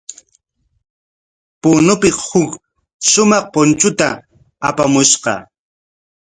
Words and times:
Punopik 1.61 2.15
huk 2.27 2.51
shumaq 3.09 3.43
punchuta 3.53 4.07
apamushqa. 4.67 5.33